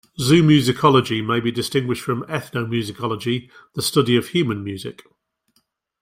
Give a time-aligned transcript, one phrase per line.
[0.19, 5.03] Zoomusicology may be distinguished from ethnomusicology, the study of human music.